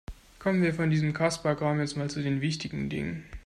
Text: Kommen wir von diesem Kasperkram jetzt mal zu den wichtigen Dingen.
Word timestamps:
Kommen 0.39 0.63
wir 0.63 0.73
von 0.73 0.89
diesem 0.89 1.13
Kasperkram 1.13 1.79
jetzt 1.79 1.95
mal 1.95 2.09
zu 2.09 2.23
den 2.23 2.41
wichtigen 2.41 2.89
Dingen. 2.89 3.23